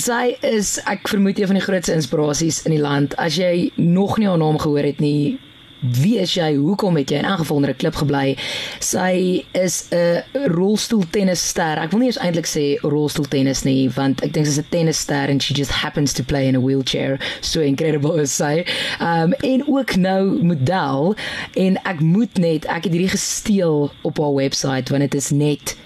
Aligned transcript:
Sy 0.00 0.36
is 0.46 0.78
ek 0.88 1.10
vermoed 1.10 1.36
een 1.36 1.48
van 1.50 1.58
die 1.58 1.64
grootste 1.64 1.92
inspirasies 1.92 2.62
in 2.64 2.72
die 2.72 2.80
land. 2.80 3.12
As 3.20 3.36
jy 3.36 3.68
nog 3.76 4.16
nie 4.16 4.28
haar 4.30 4.38
naam 4.40 4.56
gehoor 4.60 4.86
het 4.86 5.00
nie, 5.02 5.36
wie 5.80 6.14
is 6.22 6.32
jy? 6.38 6.54
Hoekom 6.56 6.96
het 6.96 7.12
jy 7.12 7.18
in 7.20 7.28
aangeval 7.28 7.56
onder 7.56 7.72
'n 7.72 7.76
klip 7.76 7.98
gebly? 8.00 8.36
Sy 8.78 9.44
is 9.52 9.88
'n 9.90 10.22
rolstoeltennisster. 10.56 11.76
Ek 11.78 11.90
wil 11.90 12.00
nie 12.00 12.06
eens 12.06 12.18
eintlik 12.18 12.48
sê 12.48 12.80
rolstoeltennis 12.80 13.62
nie, 13.64 13.90
want 13.90 14.22
ek 14.22 14.32
dink 14.32 14.46
sy's 14.46 14.58
'n 14.58 14.66
tennisster 14.70 15.28
and 15.28 15.42
she 15.42 15.54
just 15.54 15.70
happens 15.70 16.12
to 16.12 16.22
play 16.22 16.46
in 16.46 16.56
a 16.56 16.60
wheelchair. 16.60 17.20
So 17.40 17.60
incredible 17.60 18.20
is 18.20 18.36
sy. 18.36 18.64
Um 19.00 19.32
en 19.32 19.68
ook 19.68 19.96
nou 19.96 20.42
model 20.42 21.14
en 21.54 21.76
ek 21.84 22.00
moet 22.00 22.38
net 22.38 22.64
ek 22.64 22.84
het 22.84 22.92
hierdie 22.92 23.16
gesteel 23.16 23.92
op 24.02 24.18
haar 24.18 24.34
webwerf 24.34 24.88
want 24.88 25.00
dit 25.10 25.14
is 25.14 25.30
net 25.30 25.76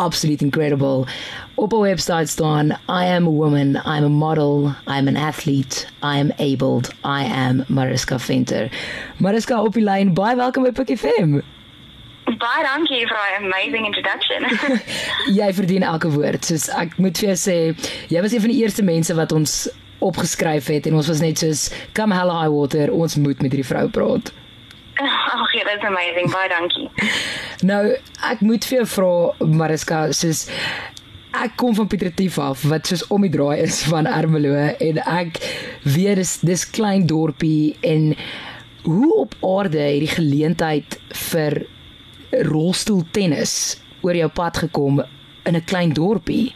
absolute 0.00 0.44
incredible. 0.44 1.06
Op 1.54 1.72
haar 1.72 1.80
webwerf 1.80 2.28
staan 2.28 2.66
I 2.88 3.04
am 3.16 3.26
a 3.26 3.30
woman, 3.30 3.76
I'm 3.76 4.04
a 4.04 4.08
model, 4.08 4.74
I'm 4.86 5.08
an 5.08 5.16
athlete, 5.16 5.86
I 6.02 6.18
am 6.18 6.32
abled, 6.38 6.88
I 7.04 7.24
am 7.24 7.64
Mariska 7.68 8.18
Venter. 8.18 8.70
Mariska 9.16 9.62
op 9.62 9.76
die 9.76 9.84
lyn, 9.84 10.14
baie 10.14 10.36
welkom 10.36 10.64
by 10.64 10.72
Pikkie 10.72 10.96
FM. 10.96 11.40
Baie 12.40 12.64
dankie 12.64 13.02
vir 13.04 13.12
daai 13.16 13.36
amazing 13.44 13.86
introduction. 13.86 14.48
jy 15.40 15.52
verdien 15.52 15.84
elke 15.84 16.08
woord. 16.16 16.48
Soos 16.48 16.70
ek 16.80 16.96
moet 16.96 17.20
vir 17.20 17.34
jou 17.34 17.38
sê, 17.44 17.58
jy 18.08 18.24
was 18.24 18.32
een 18.32 18.44
van 18.46 18.54
die 18.54 18.60
eerste 18.64 18.86
mense 18.86 19.14
wat 19.18 19.36
ons 19.36 19.60
opgeskryf 20.00 20.70
het 20.72 20.88
en 20.88 20.96
ons 20.96 21.08
was 21.12 21.20
net 21.20 21.42
soos 21.42 21.68
come 21.92 22.16
hell 22.16 22.32
high 22.32 22.48
water, 22.48 22.88
ons 22.92 23.20
moet 23.20 23.42
met 23.44 23.52
hierdie 23.52 23.68
vrou 23.68 23.88
praat. 23.92 24.32
Ag, 25.34 25.52
jy 25.54 25.64
is 25.64 25.84
amazing. 25.86 26.30
Baie 26.32 26.48
dankie. 26.52 26.88
Nou, 27.66 27.82
ek 28.30 28.42
moet 28.44 28.64
vir 28.68 28.80
jou 28.80 28.86
vra 28.94 29.12
Mariska, 29.60 30.00
soos 30.16 30.46
ek 31.40 31.54
kom 31.60 31.76
van 31.78 31.88
Pietertief 31.90 32.38
af 32.42 32.64
wat 32.68 32.90
soos 32.90 33.04
om 33.14 33.22
die 33.22 33.30
draai 33.32 33.62
is 33.62 33.82
van 33.86 34.08
Ermelo 34.10 34.50
en 34.58 34.98
ek 35.04 35.38
weet 35.86 36.18
dis 36.18 36.32
dis 36.42 36.64
klein 36.74 37.06
dorpie 37.06 37.76
en 37.86 38.10
hoe 38.82 39.12
op 39.22 39.36
aarde 39.46 39.78
het 39.78 40.00
die 40.02 40.10
geleentheid 40.10 40.96
vir 41.30 41.60
rolstoeltennis 42.50 43.54
oor 44.02 44.16
jou 44.16 44.28
pad 44.34 44.58
gekom 44.64 45.02
in 45.46 45.56
'n 45.56 45.64
klein 45.64 45.92
dorpie? 45.94 46.54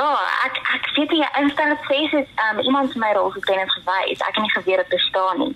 Ja, 0.00 0.16
ek 0.46 0.56
ek 0.74 0.86
weet 0.96 1.10
jy 1.12 1.26
instel 1.42 1.74
sê 1.84 1.98
dit 2.08 2.28
um 2.46 2.60
iemand 2.64 2.94
my 3.02 3.10
rolstoeltennis 3.16 3.74
gewys. 3.76 4.22
Ek 4.24 4.38
het 4.38 4.44
nie 4.46 4.54
geweet 4.54 4.80
dit 4.80 4.94
bestaan 4.94 5.42
nie. 5.42 5.52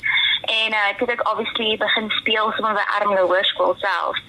En 0.53 0.77
uh, 0.77 0.83
ek 0.91 1.01
het 1.01 1.13
ook 1.15 1.25
obviously 1.31 1.77
begin 1.81 2.11
speel 2.19 2.53
sommer 2.57 2.77
by 2.77 2.85
Ermelo 2.99 3.25
Hoërskool 3.31 3.73
self. 3.81 4.21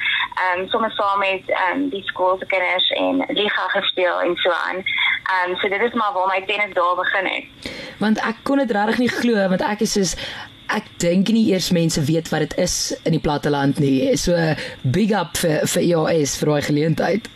Um, 0.44 0.64
sommer 0.72 0.92
saam 0.96 1.20
met 1.20 1.52
um, 1.66 1.90
die 1.92 2.04
skool 2.08 2.40
se 2.40 2.48
kinders 2.54 2.88
en 2.96 3.26
liga 3.42 3.68
gespeel 3.76 4.22
en 4.22 4.38
so 4.40 4.56
aan. 4.56 4.80
Um, 5.36 5.58
so 5.60 5.68
dit 5.68 5.84
is 5.90 6.00
maar 6.00 6.16
waar 6.16 6.32
my 6.32 6.40
tennis 6.48 6.76
daar 6.80 6.96
begin 6.96 7.32
het. 7.34 7.72
Want 8.00 8.24
ek 8.24 8.44
kon 8.48 8.64
dit 8.64 8.72
regtig 8.72 9.04
nie 9.04 9.12
glo 9.20 9.48
want 9.52 9.68
ek 9.68 9.84
is 9.84 10.00
soos 10.00 10.16
ek 10.72 10.88
dink 11.04 11.28
nie 11.36 11.50
eers 11.52 11.74
mense 11.76 12.02
weet 12.08 12.32
wat 12.32 12.48
dit 12.48 12.58
is 12.64 12.78
in 13.04 13.20
die 13.20 13.24
platteland 13.28 13.84
nie. 13.84 14.16
So 14.16 14.56
big 14.82 15.12
up 15.12 15.36
vir 15.44 15.68
vir 15.76 15.90
EOS 15.92 16.40
vir 16.40 16.54
daai 16.54 16.70
geleentheid. 16.72 17.32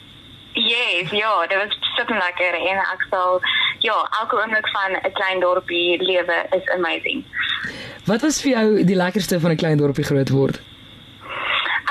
Yes, 0.60 1.12
ja, 1.12 1.48
dit 1.48 1.58
was 1.58 1.89
super 2.00 2.20
lekker 2.26 2.56
en 2.72 2.80
ek 2.96 3.06
sal 3.10 3.42
ja, 3.84 3.98
elke 4.22 4.40
oomblik 4.40 4.68
van 4.76 4.92
'n 4.96 5.14
klein 5.20 5.40
dorpie 5.40 6.02
lewe 6.04 6.38
is 6.58 6.66
amazing. 6.78 7.24
Wat 8.06 8.22
was 8.22 8.42
vir 8.42 8.52
jou 8.52 8.84
die 8.84 8.96
lekkerste 8.96 9.40
van 9.40 9.52
'n 9.52 9.62
klein 9.64 9.78
dorpie 9.78 10.08
groot 10.12 10.30
word? 10.30 10.62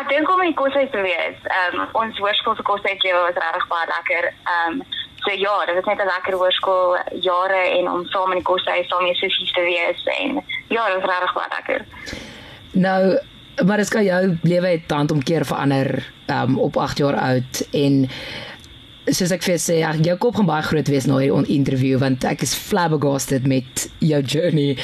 Ek 0.01 0.09
dink 0.09 0.31
om 0.31 0.43
in 0.43 0.55
koshuis 0.55 0.91
te 0.91 1.03
wees. 1.03 1.39
Ehm 1.45 1.81
um, 1.81 1.89
ons 1.93 2.19
hoërskool 2.19 2.57
se 2.57 2.63
koshuis 2.63 3.03
was 3.03 3.43
regtig 3.45 3.67
baie 3.69 3.89
lekker. 3.97 4.25
Ehm 4.55 4.73
um, 4.73 4.83
so 5.25 5.31
ja, 5.31 5.65
dit 5.67 5.75
was 5.75 5.85
net 5.85 6.01
'n 6.01 6.13
lekker 6.15 6.35
hoërskool 6.35 6.99
jare 7.21 7.63
en 7.79 7.91
om 7.91 8.07
saam 8.07 8.31
in 8.31 8.41
die 8.41 8.51
koshuis 8.51 8.89
saam 8.89 9.03
met 9.03 9.17
sussies 9.17 9.53
te 9.53 9.61
wees 9.61 10.01
en 10.21 10.45
ja, 10.69 10.87
dit 10.87 11.01
was 11.01 11.11
regtig 11.11 11.33
baie 11.33 11.51
lekker. 11.57 11.81
Nou, 12.73 13.19
maar 13.67 13.77
dit 13.77 13.87
ska 13.87 14.01
jou 14.01 14.39
lewe 14.43 14.67
het 14.67 14.89
tandomkeer 14.89 15.45
verander 15.45 16.13
ehm 16.27 16.51
um, 16.51 16.59
op 16.59 16.77
8 16.77 16.99
jaar 16.99 17.17
oud 17.17 17.69
en 17.73 18.09
soos 19.15 19.33
ek 19.35 19.45
vir 19.47 19.61
sê, 19.63 19.81
ek 19.87 20.03
jou 20.07 20.17
kop 20.21 20.39
gaan 20.39 20.49
baie 20.49 20.67
groot 20.67 20.89
wees 20.93 21.07
na 21.09 21.21
hierdie 21.23 21.57
interview 21.57 22.01
want 22.03 22.25
ek 22.29 22.43
is 22.47 22.55
flabbergasted 22.55 23.47
met 23.49 23.89
jou 24.05 24.21
journey. 24.23 24.77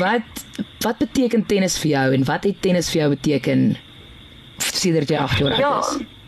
Wat 0.00 0.44
wat 0.84 1.02
beteken 1.02 1.44
tennis 1.46 1.76
vir 1.82 1.90
jou 1.90 2.06
en 2.16 2.24
wat 2.24 2.48
het 2.48 2.62
tennis 2.64 2.88
vir 2.92 3.02
jou 3.02 3.10
beteken 3.16 3.66
sedert 4.60 5.10
jy 5.10 5.20
8 5.20 5.42
jaar 5.42 5.52
oud 5.58 5.84
is? 5.84 5.92
Ja. 6.00 6.18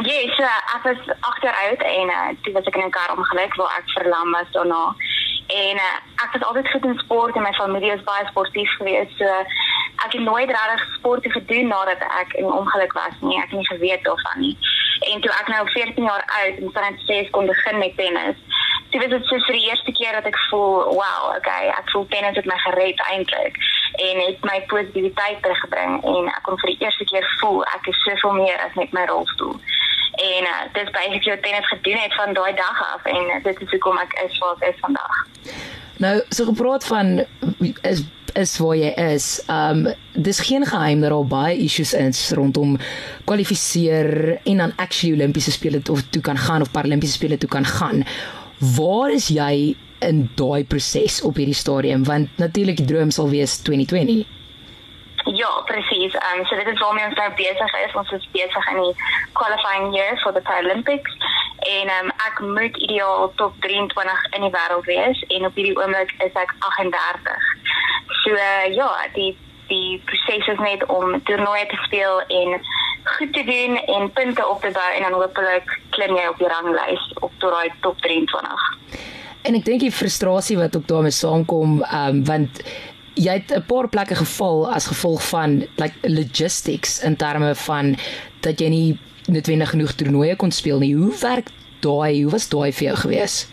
Ja, 0.00 0.16
yes, 0.16 0.30
so, 0.38 0.46
ek 0.76 0.84
was 0.86 1.00
8 1.28 1.42
jaar 1.44 1.56
oud 1.66 1.82
en 1.84 2.12
uh, 2.14 2.28
toe 2.44 2.52
was 2.54 2.68
ek 2.70 2.76
in 2.78 2.86
'n 2.86 2.94
kar 2.94 3.10
ongeluk 3.12 3.54
waar 3.58 3.74
ek 3.78 3.90
verlam 3.96 4.30
was 4.32 4.48
daarna. 4.54 4.94
En 5.50 5.76
uh, 5.76 5.96
ek 6.24 6.38
het 6.38 6.44
altyd 6.44 6.70
goed 6.70 6.84
in 6.84 6.98
sport 6.98 7.36
en 7.36 7.42
my 7.42 7.52
familie 7.52 7.92
is 7.92 8.06
baie 8.06 8.26
sportief 8.30 8.70
geweest. 8.78 9.12
So 9.18 9.28
ek 10.04 10.12
het 10.12 10.22
nooit 10.22 10.50
regtig 10.50 10.94
sport 10.94 11.24
gedoen 11.32 11.66
nadat 11.66 12.02
ek 12.20 12.32
in 12.32 12.52
ongeluk 12.52 12.92
was 12.92 13.16
nie. 13.20 13.36
Ek 13.36 13.50
het 13.50 13.58
nie 13.58 13.66
geweet 13.66 14.04
daarvan 14.04 14.40
nie. 14.40 14.56
En 15.12 15.20
toe 15.20 15.32
ek 15.32 15.48
nou 15.48 15.62
14 15.70 16.04
jaar 16.04 16.24
oud 16.40 16.56
en 16.58 16.70
dan 16.72 16.98
sê 17.08 17.30
kon 17.30 17.46
begin 17.46 17.78
met 17.78 17.96
tennis. 17.96 18.36
Dit 18.90 19.00
was 19.00 19.10
dit 19.10 19.26
so 19.26 19.38
vir 19.46 19.56
die 19.58 19.68
eerste 19.68 19.92
keer 19.92 20.12
dat 20.12 20.26
ek 20.26 20.38
voel, 20.48 20.90
wow, 20.98 21.22
okay, 21.36 21.68
ek 21.68 21.90
voel 21.92 22.06
tennis 22.10 22.36
het 22.36 22.48
my 22.48 22.58
gered 22.64 23.00
eintlik 23.12 23.60
en 24.06 24.20
het 24.26 24.44
my 24.44 24.58
positiwiteit 24.72 25.42
teruggebring 25.42 26.00
en 26.04 26.30
ek 26.32 26.42
kon 26.46 26.58
vir 26.62 26.72
die 26.72 26.84
eerste 26.86 27.06
keer 27.12 27.26
voel 27.40 27.62
ek 27.74 27.90
is 27.92 28.02
soveel 28.06 28.38
meer 28.42 28.60
as 28.66 28.76
net 28.80 28.92
my 28.96 29.04
rolstoel. 29.10 29.56
En 30.20 30.46
uh, 30.52 30.62
dit 30.74 30.82
is 30.82 30.94
baie 30.96 31.10
wat 31.16 31.42
tennis 31.42 31.68
gedoen 31.68 32.00
het 32.02 32.14
van 32.14 32.34
daai 32.34 32.54
dag 32.54 32.78
af 32.94 33.04
en 33.04 33.42
dit 33.42 33.60
is 33.66 33.70
hoekom 33.76 33.98
ek 33.98 34.16
is 34.24 34.38
waar 34.38 34.56
ek 34.58 34.74
is 34.74 34.80
vandag. 34.80 35.20
Nou, 36.00 36.14
so 36.28 36.44
gepraat 36.44 36.86
van 36.86 37.24
is 37.82 38.04
is 38.34 38.58
waar 38.58 38.76
jy 38.76 38.90
is. 39.12 39.26
Um 39.50 39.86
dis 40.14 40.40
geen 40.40 40.66
geheim 40.66 41.00
dat 41.00 41.10
daar 41.10 41.26
baie 41.26 41.58
issues 41.58 41.94
is 41.94 42.30
rondom 42.36 42.76
kwalifiseer 43.24 44.40
en 44.44 44.56
dan 44.56 44.72
actually 44.76 45.14
Olimpiese 45.14 45.50
spele 45.50 45.80
of 45.90 46.02
toe 46.10 46.22
kan 46.22 46.38
gaan 46.38 46.60
of 46.60 46.70
Paralimpiese 46.70 47.14
spele 47.18 47.38
toe 47.38 47.48
kan 47.48 47.64
gaan. 47.64 48.04
Waar 48.76 49.10
is 49.10 49.28
jy 49.28 49.76
in 50.00 50.30
daai 50.34 50.64
proses 50.64 51.22
op 51.22 51.36
hierdie 51.36 51.56
stadium 51.56 52.04
want 52.04 52.28
natuurlik 52.36 52.76
die 52.76 52.86
droom 52.86 53.10
sal 53.10 53.28
wees 53.28 53.58
2020. 53.62 54.26
Ja, 55.24 55.50
presies. 55.68 56.14
Ehm 56.14 56.40
um, 56.40 56.46
so 56.46 56.56
dit 56.56 56.66
is 56.66 56.80
waarmee 56.80 57.06
ons 57.06 57.16
nou 57.16 57.30
besig 57.36 57.74
is. 57.84 57.94
Ons 57.94 58.10
is 58.10 58.28
besig 58.32 58.72
in 58.72 58.82
die 58.82 58.94
qualifying 59.32 59.94
year 59.94 60.18
for 60.22 60.32
the 60.32 60.40
Paralympics 60.40 61.39
en 61.60 61.90
um, 61.98 62.10
ek 62.26 62.40
moet 62.40 62.76
ideaal 62.76 63.32
top 63.36 63.54
23 63.60 64.26
in 64.36 64.46
die 64.46 64.52
wêreld 64.54 64.86
wees 64.88 65.22
en 65.28 65.46
op 65.46 65.54
hierdie 65.54 65.76
oomblik 65.76 66.12
is 66.24 66.34
ek 66.34 66.54
38. 66.58 67.48
So 68.24 68.34
uh, 68.34 68.66
ja, 68.74 68.90
die 69.14 69.36
die 69.70 70.02
proses 70.04 70.48
is 70.50 70.58
net 70.58 70.82
om 70.90 71.22
toernooie 71.28 71.66
te 71.70 71.78
speel 71.86 72.20
en 72.26 72.56
goed 73.04 73.32
te 73.32 73.44
doen 73.46 73.76
en 73.78 74.12
punte 74.12 74.46
op 74.46 74.60
te 74.60 74.72
bou 74.74 74.88
en 74.96 75.06
dan 75.06 75.14
hopelik 75.20 75.76
klim 75.94 76.16
jy 76.18 76.26
op 76.26 76.40
die 76.42 76.50
ranglys 76.50 77.04
op 77.20 77.30
tot 77.38 77.54
daai 77.54 77.70
top 77.84 78.00
23. 78.02 78.66
En 79.48 79.56
ek 79.56 79.64
dink 79.64 79.84
die 79.84 79.94
frustrasie 79.94 80.58
wat 80.60 80.76
ook 80.76 80.88
daarmee 80.90 81.14
saamkom, 81.14 81.80
ehm 81.86 82.20
um, 82.20 82.24
want 82.28 82.64
jy 83.14 83.32
het 83.38 83.52
'n 83.54 83.64
paar 83.66 83.88
plekke 83.88 84.14
geval 84.14 84.72
as 84.72 84.86
gevolg 84.86 85.22
van 85.28 85.66
like 85.76 85.96
logistics 86.02 87.00
in 87.02 87.16
terme 87.16 87.54
van 87.54 87.96
dat 88.40 88.60
jy 88.60 88.68
nie 88.68 88.98
noodwendig 89.32 89.70
genoeg 89.70 89.92
toernooie 89.92 90.36
kon 90.36 90.50
speel 90.50 90.78
nie. 90.78 90.94
Hoe 90.94 91.14
werk 91.20 91.48
daai? 91.80 92.22
Hoe 92.22 92.30
was 92.30 92.48
daai 92.48 92.72
vir 92.72 92.90
jou 92.90 92.96
gewees? 92.96 93.46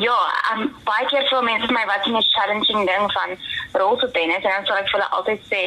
Ja, 0.00 0.16
um, 0.52 0.70
baie 0.88 1.04
keer 1.06 1.26
vir 1.28 1.42
mense 1.44 1.72
my 1.72 1.84
wat 1.86 2.06
'n 2.06 2.22
challenging 2.34 2.86
ding 2.86 3.12
van 3.12 3.36
rolstoel 3.72 4.10
tennis 4.10 4.44
en 4.44 4.64
dan 4.64 4.76
ek 4.76 4.88
vir 4.88 4.98
hulle 4.98 5.10
altyd 5.18 5.40
sê 5.52 5.62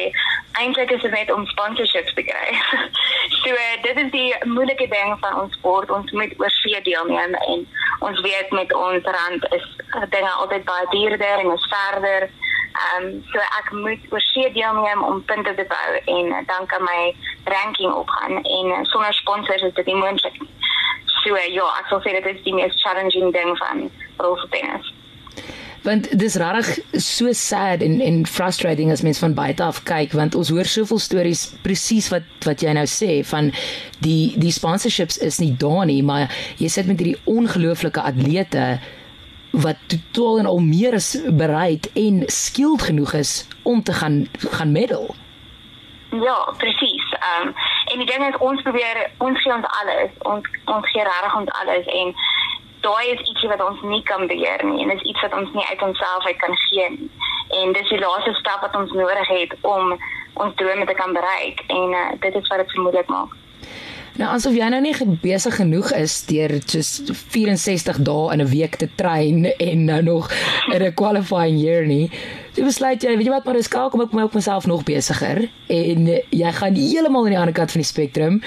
eintlik 0.60 0.90
is 0.90 1.02
dit 1.02 1.10
net 1.10 1.30
om 1.32 1.46
sponsorships 1.46 2.14
te 2.14 2.22
kry. 2.22 2.48
so 3.42 3.50
uh, 3.50 3.76
dit 3.82 3.96
is 3.96 4.10
die 4.10 4.34
moeilike 4.44 4.88
ding 4.88 5.16
van 5.20 5.40
ons 5.42 5.54
sport. 5.54 5.90
Ons 5.90 6.10
moet 6.10 6.34
oor 6.38 6.50
see 6.50 6.82
deelneem 6.82 7.34
en 7.34 7.66
ons 8.00 8.20
weet 8.20 8.50
met 8.50 8.74
ons 8.74 9.04
rand 9.04 9.48
is 9.52 9.66
dinge 10.10 10.30
altyd 10.30 10.64
baie 10.64 10.86
duurder 10.90 11.38
en 11.38 11.52
is 11.52 11.68
verder. 11.72 12.28
Ehm 12.78 13.06
um, 13.06 13.24
so 13.32 13.38
ek 13.60 13.72
moet 13.72 14.02
oor 14.12 14.20
see 14.20 14.52
deelneem 14.52 15.02
om 15.02 15.24
punte 15.24 15.54
te 15.54 15.64
bou 15.72 15.88
en 16.16 16.44
dan 16.50 16.66
kan 16.66 16.82
my 16.84 17.14
ranking 17.44 17.92
opgaan 17.92 18.42
en 18.42 18.86
sonder 18.86 19.14
sponsors 19.14 19.62
is 19.62 19.74
dit 19.74 19.86
nie 19.86 19.98
moontlik 20.02 20.40
nie. 20.40 20.50
So 21.24 21.34
ja, 21.36 21.66
ek 21.80 21.90
sal 21.90 22.04
sê 22.04 22.14
dit 22.18 22.30
is 22.34 22.44
die 22.44 22.54
mees 22.54 22.76
challenging 22.82 23.32
ding 23.34 23.56
van 23.58 23.88
rolstoeltennis. 24.16 24.92
Want 25.82 26.08
dis 26.18 26.34
regtig 26.34 27.00
so 27.02 27.32
sad 27.32 27.82
en 27.86 28.00
en 28.04 28.26
frustrating 28.26 28.92
as 28.92 29.02
mens 29.02 29.18
van 29.22 29.34
buite 29.34 29.62
af 29.62 29.82
kyk 29.88 30.12
want 30.12 30.34
ons 30.34 30.50
hoor 30.52 30.66
soveel 30.66 30.98
stories 30.98 31.46
presies 31.62 32.10
wat 32.12 32.26
wat 32.46 32.62
jy 32.62 32.74
nou 32.76 32.86
sê 32.90 33.22
van 33.30 33.52
die 34.04 34.34
die 34.36 34.52
sponsorships 34.52 35.18
is 35.24 35.38
nie 35.42 35.54
daar 35.56 35.86
nie, 35.86 36.02
maar 36.02 36.28
jy 36.58 36.68
sit 36.68 36.86
met 36.90 37.00
hierdie 37.00 37.20
ongelooflike 37.24 38.02
atlete 38.02 38.66
wat 39.60 39.76
totaal 39.86 40.38
en 40.38 40.46
al 40.46 40.58
meer 40.58 40.92
is 40.92 41.22
bereid 41.26 41.92
en 41.92 42.22
skilled 42.26 42.82
genoeg 42.82 43.12
is 43.12 43.48
om 43.62 43.82
te 43.82 43.92
gaan 43.92 44.26
gaan 44.34 44.72
medal. 44.72 45.14
Ja, 46.10 46.52
presies. 46.56 47.16
Ehm 47.18 47.48
um, 47.48 47.54
en 47.92 47.98
die 47.98 48.06
ding 48.06 48.28
is 48.28 48.36
ons 48.38 48.62
probeer 48.62 49.10
ons 49.18 49.42
gee 49.42 49.52
ons 49.52 49.66
alles. 49.80 50.10
Ons 50.18 50.44
ons 50.64 50.90
gee 50.90 51.02
regtig 51.02 51.36
ons 51.36 51.50
alles 51.60 51.86
en 51.86 52.14
daai 52.80 53.06
is 53.06 53.20
iets 53.20 53.28
ietsie 53.30 53.48
wat 53.48 53.64
ons 53.64 53.80
nie 53.82 54.02
kan 54.02 54.26
beheer 54.26 54.64
nie 54.64 54.82
en 54.82 54.88
dis 54.88 55.02
iets 55.10 55.20
wat 55.20 55.34
ons 55.34 55.52
nie 55.52 55.66
uit 55.70 55.82
onsself 55.82 56.26
uit 56.26 56.36
kan 56.36 56.56
gee 56.56 56.90
nie. 56.90 57.10
En 57.60 57.72
dis 57.72 57.88
die 57.88 57.98
laaste 57.98 58.32
stap 58.40 58.60
wat 58.60 58.76
ons 58.76 58.92
nodig 58.92 59.28
het 59.28 59.56
om 59.60 59.98
ons 60.34 60.54
drome 60.54 60.86
te 60.86 60.94
kan 60.94 61.12
bereik 61.12 61.62
en 61.66 61.92
uh, 61.92 62.08
dit 62.20 62.34
is 62.34 62.48
wat 62.48 62.58
dit 62.58 62.70
so 62.70 62.82
moeilik 62.82 63.06
maak. 63.06 63.34
Nou 64.18 64.26
asof 64.34 64.56
jy 64.56 64.66
nou 64.66 64.80
nie 64.82 64.90
besig 65.22 65.54
genoeg 65.60 65.92
is 65.94 66.16
deur 66.26 66.50
just 66.66 67.12
64 67.30 68.00
dae 68.02 68.32
in 68.34 68.40
'n 68.42 68.50
week 68.50 68.74
te 68.80 68.88
train 68.98 69.46
en 69.46 69.84
nou 69.84 70.02
nog 70.02 70.32
in 70.74 70.82
'n 70.82 70.94
qualifying 70.94 71.60
year 71.60 71.86
nie. 71.86 72.10
Jy 72.56 72.64
besluit 72.64 73.02
jy, 73.02 73.16
weet 73.16 73.26
jy 73.26 73.30
wat, 73.30 73.44
maar 73.44 73.54
dis 73.54 73.68
kalk 73.68 73.94
om 73.94 74.00
ek 74.00 74.12
my 74.12 74.22
op 74.22 74.34
myself 74.34 74.66
nog 74.66 74.82
besigger 74.82 75.48
en 75.68 76.06
jy 76.30 76.52
gaan 76.52 76.74
heeltemal 76.74 77.24
aan 77.24 77.30
die 77.30 77.38
ander 77.38 77.54
kant 77.54 77.70
van 77.70 77.80
die 77.80 77.86
spektrum. 77.86 78.42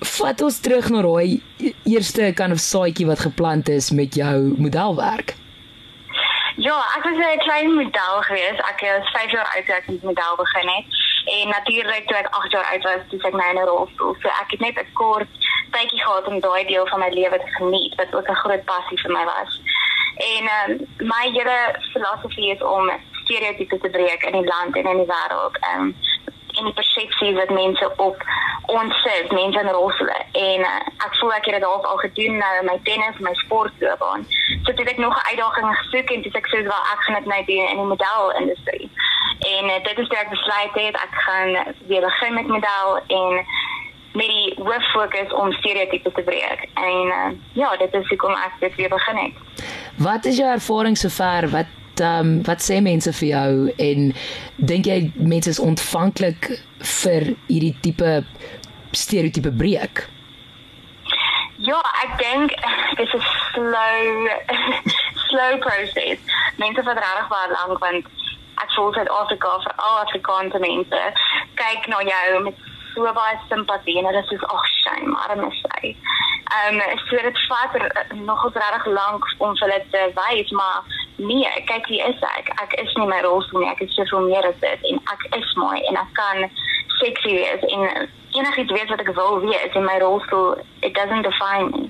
Vat 0.00 0.40
ons 0.40 0.60
terug 0.60 0.88
na 0.90 1.02
daai 1.02 1.42
eerste 1.84 2.32
kan 2.34 2.52
of 2.52 2.58
saadjie 2.58 3.06
wat 3.06 3.26
geplant 3.26 3.68
is 3.68 3.90
met 3.90 4.14
jou 4.14 4.54
modelwerk. 4.58 5.34
Ja, 6.56 6.78
ek 6.96 7.02
was 7.04 7.18
'n 7.18 7.38
klein 7.38 7.74
model 7.74 8.22
gewees. 8.22 8.58
Ek 8.70 8.80
was 8.80 9.10
5 9.10 9.30
jaar 9.32 9.50
oud 9.56 9.66
toe 9.66 9.74
ek 9.74 9.88
met 9.88 10.02
model 10.02 10.36
begin 10.36 10.68
het. 10.68 11.01
En 11.38 11.48
natuurlik 11.48 12.06
toe 12.06 12.16
ek 12.16 12.34
8 12.34 12.50
jaar 12.50 12.70
oud 12.72 12.82
was, 12.82 13.04
toe 13.08 13.20
ek 13.28 13.38
my 13.40 13.48
in 13.50 13.60
'n 13.60 13.70
rolstoel. 13.72 14.14
So 14.20 14.28
ek 14.42 14.50
het 14.54 14.60
net 14.60 14.78
'n 14.78 14.92
kort 14.92 15.30
tydjie 15.70 16.02
gehad 16.02 16.26
om 16.26 16.40
daai 16.40 16.64
deel 16.64 16.86
van 16.86 16.98
my 16.98 17.08
lewe 17.08 17.38
te 17.38 17.52
geniet 17.58 17.94
wat 17.94 18.14
ook 18.14 18.28
'n 18.28 18.42
groot 18.44 18.64
passie 18.64 19.00
vir 19.02 19.12
my 19.12 19.24
was. 19.24 19.60
En 20.32 20.42
um, 20.56 20.70
my 20.98 21.24
hele 21.36 21.58
filosofie 21.92 22.52
is 22.54 22.62
om 22.62 22.90
stereotypes 23.24 23.80
te 23.80 23.88
breek 23.88 24.22
in 24.22 24.32
die 24.32 24.50
land 24.54 24.76
en 24.76 24.86
in 24.86 24.96
die 24.96 25.12
wêreld. 25.14 25.56
Um, 25.74 25.96
en 26.58 26.64
die 26.64 26.72
persepsie 26.72 27.34
wat 27.34 27.50
mense 27.50 27.92
op 27.96 28.24
ons 28.66 29.02
sit, 29.02 29.32
mense 29.32 29.60
in 29.60 29.68
rolstoele. 29.68 30.18
En 30.32 30.60
uh, 30.60 30.80
ek 31.06 31.16
voel 31.20 31.32
ek 31.32 31.44
het 31.44 31.54
dit 31.54 31.64
al 31.64 31.96
gedoen 32.04 32.36
nou 32.36 32.52
in 32.60 32.68
my 32.68 32.78
tennis, 32.88 33.18
my 33.18 33.34
sportloopbaan. 33.44 34.26
So 34.64 34.72
dit 34.72 34.88
het 34.88 34.98
nog 34.98 35.16
'n 35.16 35.28
uitdaging 35.30 35.76
gesoek 35.78 36.10
en 36.10 36.22
dis 36.22 36.38
ek 36.40 36.48
sê 36.48 36.62
wel 36.62 36.84
ek 36.92 37.02
gaan 37.04 37.18
dit 37.20 37.26
nou 37.32 37.44
doen 37.44 37.68
in 37.72 37.80
die 37.80 37.90
modelindustrie. 37.92 38.90
En 39.52 39.64
uh, 39.64 39.78
dit 39.84 39.98
is 39.98 40.08
wat 40.08 40.18
ek 40.18 40.30
besluit 40.30 40.74
het. 40.74 40.96
Ek 40.96 41.20
gaan 41.26 41.74
weer 41.90 42.00
begin 42.00 42.34
met 42.34 42.46
model 42.46 42.98
en 43.06 43.44
met 44.12 44.28
die 44.28 44.54
hoof 44.56 44.90
fokus 44.92 45.32
om 45.32 45.52
stereotypes 45.52 46.14
te 46.14 46.22
breek. 46.22 46.68
En 46.74 47.06
uh, 47.06 47.30
ja, 47.52 47.76
dit 47.76 47.94
is 47.94 48.08
hoekom 48.08 48.34
ek 48.36 48.58
dit 48.60 48.74
weer 48.74 48.88
begin 48.88 49.16
het. 49.16 49.66
Wat 49.96 50.24
is 50.24 50.36
jou 50.36 50.48
ervaring 50.50 50.98
sover? 50.98 51.48
Wat 51.50 51.78
ehm 52.00 52.26
um, 52.26 52.30
wat 52.48 52.62
sê 52.64 52.80
mense 52.80 53.12
vir 53.12 53.28
jou 53.28 53.72
en 53.76 54.14
dink 54.56 54.86
jy 54.88 55.12
mense 55.16 55.50
is 55.50 55.60
ontvanklik 55.60 56.48
vir 57.02 57.34
hierdie 57.50 57.74
tipe 57.84 58.24
stereotype 58.96 59.52
breek? 59.60 60.06
Ja, 61.62 61.78
ek 62.02 62.16
dink 62.18 62.56
dit 62.98 63.14
is 63.18 63.28
slow 63.52 64.28
slow 65.28 65.60
process. 65.66 66.18
Mense 66.56 66.82
vat 66.88 67.02
regtig 67.04 67.30
baie 67.36 67.52
lank 67.52 67.84
want 67.84 68.21
ek 68.62 68.74
voel 68.76 68.92
dit 68.98 69.08
Afrika 69.20 69.56
vir 69.64 69.74
al 69.76 69.98
Afrikaanse 70.04 70.58
mense 70.58 71.00
kyk 71.60 71.88
na 71.92 72.02
jou 72.08 72.42
met 72.48 72.68
so 72.94 73.12
baie 73.16 73.38
simpatie 73.48 73.98
en 73.98 74.08
dit 74.12 74.32
is 74.36 74.44
ag 74.54 74.66
shame, 74.82 75.16
arme 75.26 75.50
sy. 75.58 75.92
Ehm 76.56 76.80
um, 76.80 76.98
so 77.08 77.22
dit 77.28 77.38
vat 77.48 77.76
nog 78.12 78.42
regtig 78.54 78.86
lank 78.86 79.24
om 79.38 79.56
vir 79.56 79.68
hulle 79.68 79.84
te 79.94 80.02
wys, 80.18 80.50
maar 80.50 80.82
nee, 81.16 81.52
kyk 81.70 81.86
wie 81.88 82.02
is 82.08 82.26
ek? 82.36 82.52
Ek 82.64 82.76
is 82.84 82.94
nie 83.00 83.08
my 83.08 83.20
rolstoel 83.24 83.64
nie, 83.64 83.70
ek 83.70 83.80
is 83.86 83.94
soveel 83.96 84.28
meer 84.28 84.48
as 84.50 84.58
dit 84.64 84.90
en 84.90 85.00
ek 85.14 85.24
is 85.38 85.54
mooi 85.60 85.80
en 85.88 86.00
ek 86.02 86.12
kan 86.18 86.44
sexy 86.98 87.36
wees 87.38 87.64
en 87.70 87.86
enigiets 88.32 88.72
weet 88.72 88.92
wat 88.92 89.00
ek 89.04 89.14
wil 89.16 89.40
wees 89.46 89.74
in 89.80 89.84
my 89.84 89.98
rolstoel, 90.04 90.60
it 90.80 90.94
doesn't 90.94 91.22
define 91.28 91.70
me. 91.70 91.88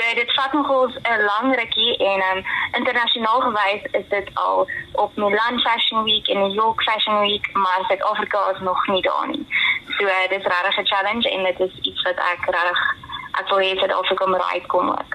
So 0.00 0.14
dit 0.14 0.32
vat 0.34 0.52
nog 0.52 0.68
'n 0.68 1.24
lang 1.24 1.54
rukkie 1.54 1.96
en 1.96 2.36
um, 2.36 2.44
internasionaal 2.72 3.40
gewys 3.40 3.82
is 3.90 4.08
dit 4.08 4.28
al 4.34 4.68
op 4.92 5.16
Milan 5.16 5.60
Fashion 5.60 6.02
Week 6.02 6.26
en 6.28 6.38
New 6.38 6.54
York 6.54 6.82
Fashion 6.82 7.20
Week, 7.20 7.50
maar 7.52 7.84
Suid-Afrika 7.88 8.50
is 8.54 8.60
nog 8.60 8.86
nie 8.86 9.02
daar 9.02 9.28
nie. 9.28 9.46
So 9.86 10.04
uh, 10.04 10.28
dit 10.28 10.38
is 10.38 10.46
regtig 10.46 10.78
'n 10.78 10.86
challenge 10.86 11.30
en 11.30 11.42
dit 11.44 11.60
is 11.60 11.78
iets 11.80 12.02
wat 12.02 12.16
ek 12.16 12.40
regtig 12.44 12.96
ek 13.40 13.48
wil 13.48 13.58
hê 13.58 13.80
dit 13.80 13.92
Afrika 13.92 14.26
moet 14.26 14.42
uitkom 14.52 14.88
ook. 14.88 15.12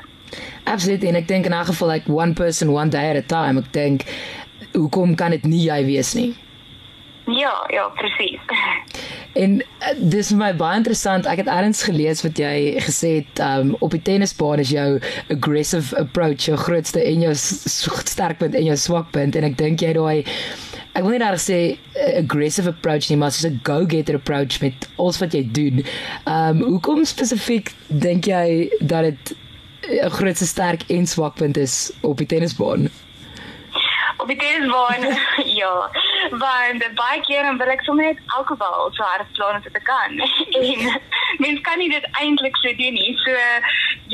Absoluut 0.63 1.03
en 1.03 1.15
ek 1.15 1.27
dink 1.27 1.45
in 1.45 1.53
'n 1.53 1.65
geval 1.65 1.87
like 1.87 2.11
one 2.11 2.33
person 2.33 2.69
one 2.69 2.89
day 2.89 3.09
at 3.09 3.23
a 3.23 3.25
time, 3.27 3.59
ek 3.59 3.73
dink 3.73 4.01
hoekom 4.73 5.15
kan 5.15 5.29
dit 5.29 5.43
nie 5.43 5.63
jy 5.69 5.85
wees 5.85 6.13
nie? 6.13 6.37
Ja, 7.25 7.63
ja, 7.67 7.89
presies. 7.89 8.39
En 9.35 9.57
uh, 9.59 9.93
dis 9.99 10.29
vir 10.31 10.39
my 10.39 10.51
baie 10.55 10.79
interessant. 10.79 11.27
Ek 11.27 11.41
het 11.43 11.49
eers 11.51 11.83
gelees 11.83 12.23
wat 12.23 12.39
jy 12.39 12.79
gesê 12.85 13.11
het 13.19 13.41
um, 13.43 13.73
op 13.83 13.91
die 13.91 14.01
tennisbaan 14.01 14.63
is 14.63 14.71
jou 14.71 14.99
aggressive 15.33 15.97
approach 15.99 16.47
jou 16.47 16.57
grootste 16.57 17.03
en 17.03 17.27
jou 17.27 17.33
sterkpunt 17.35 18.55
en 18.55 18.69
jou 18.69 18.77
swakpunt 18.79 19.35
en 19.35 19.49
ek 19.49 19.57
dink 19.59 19.83
jy 19.83 19.91
daai 19.97 20.23
ek 20.95 21.03
wil 21.03 21.11
nie 21.11 21.19
daar 21.19 21.35
sê 21.41 21.57
uh, 21.75 22.11
aggressive 22.21 22.71
approach 22.71 23.09
nie, 23.11 23.17
maar 23.19 23.33
soos 23.35 23.49
'n 23.49 23.59
go-getter 23.67 24.15
approach 24.15 24.61
met 24.63 24.87
alles 24.95 25.19
wat 25.19 25.33
jy 25.35 25.43
doen. 25.51 25.83
Ehm 25.83 26.61
um, 26.61 26.63
hoekom 26.71 27.03
spesifiek 27.05 27.73
dink 27.87 28.31
jy 28.31 28.71
dat 28.79 29.03
dit 29.11 29.35
'n 29.91 30.09
grootste 30.09 30.47
sterk 30.47 30.87
en 30.87 31.05
swakpunt 31.07 31.57
is 31.57 31.91
op 32.01 32.17
die 32.17 32.25
tennisbaan? 32.27 32.89
Op 34.17 34.27
die 34.27 34.37
tennisbaan, 34.37 35.01
ja. 35.61 35.75
Want 36.31 36.85
baie 36.95 37.21
keer 37.21 37.57
wil 37.57 37.71
ek 37.73 37.83
sommer 37.85 38.05
net 38.05 38.19
alkohol 38.37 38.89
so 38.93 39.03
hard 39.03 39.27
slaan 39.33 39.59
as 39.59 39.67
ek 39.69 39.83
kan. 39.83 40.19
en 40.61 41.01
mens 41.43 41.61
kan 41.61 41.77
nie 41.77 41.89
dit 41.89 42.07
eintlik 42.21 42.57
so 42.61 42.73
doen 42.79 42.97
nie. 42.97 43.13
So 43.23 43.35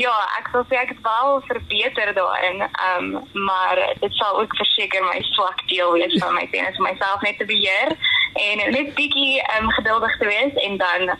ja, 0.00 0.14
ek 0.38 0.50
sal 0.52 0.66
sê 0.70 0.80
ek 0.82 0.94
het 0.94 1.02
wel 1.06 1.40
verbeter 1.48 2.14
daarin. 2.14 2.64
Ehm 2.68 3.16
um, 3.16 3.44
maar 3.48 3.80
dit 4.00 4.14
sal 4.20 4.40
ook 4.40 4.56
verseker 4.56 5.04
my 5.04 5.20
swak 5.32 5.66
deel 5.68 5.92
wees 5.92 6.18
van 6.22 6.34
my 6.34 6.46
tennis 6.52 6.78
myself 6.78 7.20
net 7.20 7.38
te 7.38 7.48
beheer 7.48 7.96
en 8.32 8.64
net 8.72 8.94
bietjie 8.94 9.40
ehm 9.42 9.64
um, 9.64 9.76
geduldig 9.78 10.18
te 10.18 10.26
wees 10.26 10.54
en 10.66 10.76
dan 10.76 11.16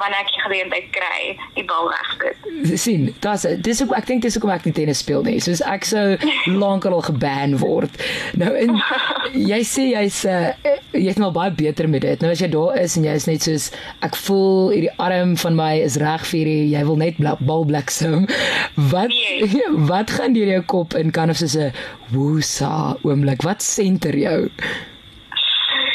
wanneer 0.00 0.24
ek 0.24 0.32
geleentheid 0.42 0.88
kry, 0.94 1.18
die 1.54 1.64
bal 1.68 1.88
regsit. 1.92 2.46
Sien, 2.80 3.06
dis 3.22 3.46
dis 3.64 3.82
ook 3.84 3.94
ek 3.96 4.08
dink 4.08 4.24
dis 4.24 4.36
hoekom 4.36 4.52
ek 4.54 4.66
nie 4.68 4.74
tennis 4.76 5.02
speel 5.04 5.24
nie. 5.26 5.36
Soos 5.42 5.62
ek 5.66 5.86
sou 5.88 6.04
lankal 6.50 6.98
geban 7.06 7.56
word. 7.62 7.98
Nou 8.40 8.50
in 8.58 8.74
jy 9.52 9.60
sê 9.66 9.88
jy's 9.92 10.22
uh, 10.30 10.52
jy's 10.92 11.20
nou 11.20 11.30
baie 11.34 11.52
beter 11.54 11.88
met 11.90 12.04
dit. 12.06 12.22
Nou 12.22 12.32
as 12.34 12.42
jy 12.42 12.50
daar 12.52 12.78
is 12.80 12.96
en 12.98 13.06
jy 13.06 13.16
is 13.20 13.28
net 13.30 13.46
soos 13.46 13.68
ek 14.06 14.18
voel 14.26 14.72
hierdie 14.74 14.94
arm 15.02 15.36
van 15.40 15.58
my 15.58 15.72
is 15.84 15.98
reg 16.02 16.26
vir 16.30 16.50
jy, 16.50 16.56
jy 16.74 16.86
wil 16.88 16.98
net 17.00 17.20
bal 17.22 17.68
bliksem. 17.68 18.26
Wat 18.90 19.14
yes. 19.14 19.54
wat 19.92 20.14
gaan 20.16 20.34
deur 20.36 20.50
jou 20.56 20.64
kop 20.74 20.98
in 20.98 21.14
kan 21.14 21.30
of 21.30 21.38
soos 21.38 21.56
'n 21.58 21.70
woesa 22.14 22.96
oomblik? 23.06 23.46
Wat 23.46 23.62
senter 23.62 24.16
jou? 24.18 24.50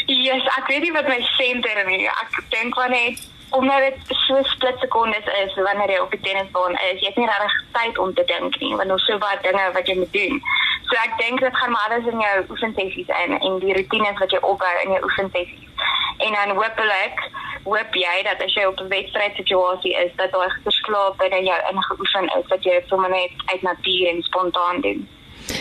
Yes, 0.10 0.42
ek 0.58 0.66
weet 0.72 0.82
nie 0.88 0.96
wat 0.96 1.06
my 1.08 1.20
senter 1.38 1.84
nie. 1.86 2.08
Ek 2.10 2.40
dink 2.50 2.74
wanneer 2.76 3.20
omdat 3.50 3.80
dit 3.88 4.18
so 4.28 4.44
split 4.44 4.80
sekondes 4.80 5.26
is 5.44 5.54
wanneer 5.56 5.90
jy 5.90 6.00
op 6.00 6.12
die 6.12 6.20
tennisbaan 6.20 6.76
is, 6.92 7.02
jy 7.02 7.08
het 7.12 7.18
nie 7.18 7.30
regtig 7.30 7.56
tyd 7.72 7.98
om 7.98 8.14
te 8.14 8.26
dink 8.30 8.60
nie, 8.62 8.76
want 8.76 8.90
daar's 8.90 9.06
so 9.10 9.18
baie 9.18 9.40
dinge 9.42 9.66
wat 9.74 9.88
jy 9.88 9.96
moet 9.98 10.14
doen. 10.14 10.42
So 10.90 10.98
ek 11.04 11.18
dink 11.22 11.42
dit 11.42 11.58
gaan 11.58 11.72
maar 11.72 11.90
alles 11.90 12.08
in 12.12 12.22
jou 12.22 12.36
oefensessies 12.50 13.12
in 13.24 13.38
en 13.40 13.60
die 13.64 13.76
rotines 13.78 14.22
wat 14.22 14.32
jy 14.34 14.42
opbou 14.42 14.74
in 14.84 14.96
jou 14.96 15.04
oefensessies. 15.10 15.86
En 16.26 16.34
dan 16.36 16.56
hoopelik 16.58 17.22
hoop 17.64 17.96
jy 17.96 18.16
dat 18.28 18.42
as 18.44 18.54
jy 18.54 18.66
op 18.66 18.80
'n 18.80 18.90
wedstryd 18.90 19.36
situasie 19.36 19.94
is, 20.06 20.12
dat 20.16 20.32
daai 20.32 20.50
geslaap 20.66 21.18
binne 21.18 21.44
jou 21.44 21.60
ingeoefen 21.72 22.28
is, 22.40 22.46
dat 22.50 22.64
jy 22.64 22.74
dit 22.80 22.88
sommer 22.88 23.10
net 23.10 23.32
uit 23.46 23.62
natuur 23.62 24.08
en 24.08 24.22
spontaan 24.24 24.82
doen. 24.82 25.08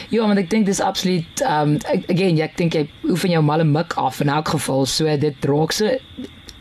Ja, 0.08 0.26
maar 0.26 0.36
ek 0.36 0.50
dink 0.50 0.66
dis 0.66 0.80
absoluut 0.80 1.40
um 1.40 1.76
again, 2.08 2.40
ek 2.40 2.56
dink 2.56 2.74
jy 2.74 2.88
oefen 3.08 3.30
jou 3.30 3.42
malle 3.42 3.64
mik 3.64 3.94
af 3.96 4.20
in 4.20 4.28
elk 4.28 4.48
geval, 4.48 4.86
so 4.86 5.16
dit 5.16 5.44
raak 5.44 5.72
so 5.72 5.88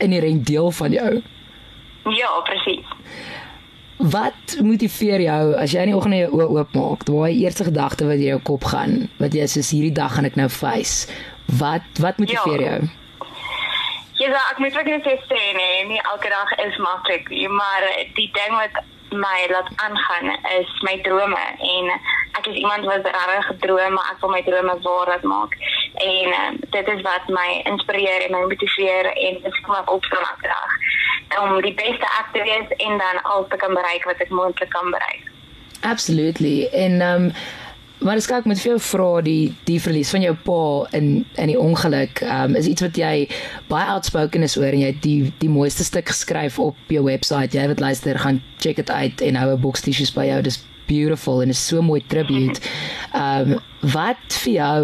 inherent 0.03 0.45
deel 0.47 0.71
van 0.71 0.91
jou. 0.91 1.21
Ja, 2.15 2.29
presies. 2.47 2.85
Wat 3.97 4.57
motiveer 4.61 5.21
jou 5.21 5.55
as 5.57 5.73
jy 5.73 5.87
in 5.87 5.91
die 5.91 5.97
oggend 5.97 6.19
jou 6.19 6.29
oë 6.37 6.47
oopmaak? 6.53 7.05
Daai 7.07 7.33
eerste 7.41 7.65
gedagte 7.67 8.05
wat 8.05 8.21
in 8.21 8.29
jou 8.29 8.41
kop 8.51 8.67
gaan, 8.69 9.07
wat 9.17 9.33
jy 9.33 9.47
sê 9.49 9.63
hierdie 9.71 9.95
dag 9.95 10.13
gaan 10.15 10.29
ek 10.29 10.37
nou 10.37 10.49
face. 10.53 11.09
Wat 11.59 12.03
wat 12.03 12.21
motiveer 12.21 12.61
ja. 12.61 12.75
jou? 12.75 12.91
Ja, 14.17 14.43
ek 14.51 14.61
moet 14.61 14.77
net 14.85 15.05
sê 15.05 15.41
nee, 15.57 15.81
nie 15.89 15.99
elke 16.03 16.29
dag 16.29 16.53
is 16.61 16.77
maklik 16.77 17.29
nie, 17.29 17.47
maar 17.49 17.85
die 18.17 18.29
ding 18.37 18.53
wat 18.57 18.83
my 19.09 19.47
laat 19.49 19.69
aangaan 19.75 20.27
is 20.59 20.81
my 20.81 20.99
drome 21.01 21.43
en 21.57 21.91
ek 22.37 22.47
is 22.47 22.55
iemand 22.55 22.85
wat 22.85 23.05
regtig 23.05 23.45
gedroom 23.45 23.93
maar 23.93 24.11
ek 24.11 24.21
wil 24.21 24.33
my 24.33 24.43
drome 24.43 24.75
waar 24.83 25.07
laat 25.07 25.23
maak 25.23 25.55
en 25.97 26.27
uh, 26.27 26.51
dit 26.69 26.87
is 26.87 27.01
wat 27.01 27.27
my 27.27 27.61
inspireer 27.63 28.25
en 28.25 28.31
my 28.31 28.41
motiveer 28.45 29.11
en 29.13 29.39
dit 29.43 29.61
kom 29.65 29.75
op 29.75 30.05
elke 30.09 30.47
dag 30.47 30.71
om 31.41 31.61
die 31.61 31.73
beste 31.75 32.07
ek 32.19 32.33
te 32.33 32.43
wees 32.47 32.73
en 32.77 32.97
dan 32.97 33.21
al 33.23 33.47
te 33.47 33.57
kan 33.59 33.73
bereik 33.73 34.05
wat 34.07 34.21
ek 34.23 34.29
moontlik 34.29 34.69
kan 34.69 34.91
bereik. 34.91 35.23
Absolutely. 35.81 36.67
En 36.71 37.01
um, 37.01 37.31
maar 37.99 38.21
skak 38.21 38.45
met 38.45 38.61
veel 38.61 38.79
vra 38.79 39.21
die 39.25 39.55
die 39.65 39.79
verlies 39.81 40.11
van 40.13 40.21
jou 40.21 40.35
pa 40.45 40.61
in 40.97 41.25
in 41.35 41.51
die 41.51 41.59
ongeluk 41.59 42.21
um, 42.21 42.55
is 42.55 42.69
iets 42.69 42.85
wat 42.85 42.97
jy 42.97 43.27
baie 43.67 43.89
outspoken 43.89 44.45
is 44.45 44.57
oor 44.57 44.69
en 44.69 44.83
jy 44.85 44.91
het 44.93 45.01
die 45.01 45.33
die 45.41 45.49
mooiste 45.49 45.83
stuk 45.83 46.09
geskryf 46.13 46.59
op 46.61 46.93
jou 46.93 47.03
webwerf 47.03 47.53
jy 47.53 47.65
het 47.67 47.81
luister 47.81 48.19
gaan 48.19 48.41
check 48.61 48.75
dit 48.75 48.91
uit 48.91 49.21
en 49.21 49.35
hou 49.41 49.49
'n 49.53 49.61
boks 49.61 49.81
tissues 49.81 50.13
by 50.13 50.27
jou 50.29 50.41
dis 50.41 50.61
beautiful 50.87 51.41
en 51.41 51.49
is 51.49 51.67
so 51.67 51.81
mooi 51.81 52.01
tribute. 52.07 52.61
Um, 53.15 53.59
wat 53.97 54.39
vir 54.43 54.53
jou 54.53 54.83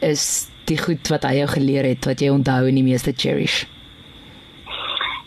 is 0.00 0.48
die 0.70 0.78
goed 0.78 1.08
wat 1.08 1.26
hy 1.26 1.40
jou 1.40 1.48
geleer 1.56 1.84
het 1.84 2.06
wat 2.06 2.20
jy 2.20 2.30
onthou 2.30 2.66
en 2.68 2.74
die 2.74 2.86
meeste 2.86 3.12
cherish? 3.16 3.64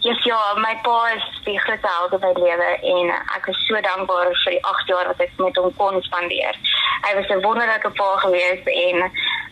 Yes, 0.04 0.20
ja, 0.28 0.38
my 0.60 0.74
pa 0.84 1.14
is 1.16 1.24
die 1.46 1.56
grootste 1.64 1.88
held 1.88 2.14
in 2.14 2.20
my 2.20 2.34
lewe 2.36 2.72
en 2.92 3.12
ek 3.38 3.48
is 3.48 3.60
so 3.70 3.80
dankbaar 3.86 4.34
vir 4.44 4.58
die 4.58 4.64
8 4.68 4.92
jaar 4.92 5.08
wat 5.08 5.22
ek 5.24 5.32
met 5.40 5.56
hom 5.56 5.72
kon 5.80 6.02
spandeer. 6.04 6.60
Hy 7.06 7.14
was 7.16 7.32
'n 7.32 7.44
wonderlike 7.46 7.92
pa 8.00 8.10
gewees 8.26 8.68
en 8.68 9.00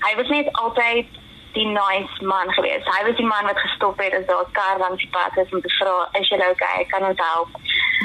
hy 0.06 0.12
was 0.20 0.28
net 0.28 0.52
altyd 0.64 1.08
die 1.56 1.68
nice 1.68 2.26
man 2.34 2.52
gewees. 2.58 2.84
Hy 2.84 3.04
was 3.08 3.16
die 3.16 3.26
man 3.28 3.48
wat 3.48 3.60
gestop 3.60 4.00
het 4.00 4.14
as 4.14 4.28
daar 4.28 4.44
'n 4.44 4.52
kar 4.52 4.78
langs 4.80 5.02
die 5.04 5.12
pad 5.16 5.38
is 5.38 5.54
om 5.54 5.62
te 5.62 5.72
vra, 5.80 6.10
"Is 6.20 6.28
jy 6.30 6.38
okay? 6.52 6.86
Kan 6.92 7.06
ons 7.06 7.20
help?" 7.20 7.50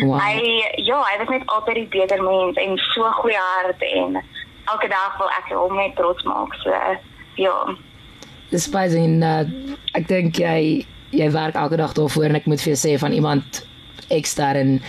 Wow. 0.02 0.20
Hy 0.20 0.62
ja, 0.76 1.02
hy 1.02 1.18
was 1.18 1.28
net 1.28 1.46
altyd 1.46 1.74
die 1.74 1.92
beter 1.98 2.22
mens 2.22 2.56
en 2.56 2.78
so 2.78 3.02
goeie 3.02 3.38
hart 3.38 3.82
en 3.82 4.22
elke 4.72 4.88
dag 4.88 5.18
wil 5.18 5.30
ek 5.38 5.50
hom 5.54 5.76
net 5.76 5.96
trots 5.96 6.24
maak. 6.24 6.54
So 6.62 6.74
ja. 7.40 7.56
Dis 8.50 8.68
baie 8.70 8.90
en 8.98 9.22
uh, 9.22 9.44
ek 9.98 10.08
dink 10.08 10.38
jy 10.42 10.86
jy 11.16 11.28
werk 11.32 11.54
elke 11.54 11.78
dag 11.78 11.94
daarvoor 11.96 12.30
en 12.30 12.40
ek 12.40 12.48
moet 12.50 12.62
vir 12.62 12.74
jou 12.74 12.80
sê 12.80 12.96
van 12.98 13.14
iemand 13.14 13.62
ekstern 14.14 14.80